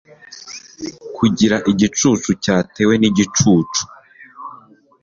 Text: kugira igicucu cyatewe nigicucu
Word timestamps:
kugira 1.15 1.55
igicucu 1.71 2.29
cyatewe 2.43 2.93
nigicucu 2.97 3.83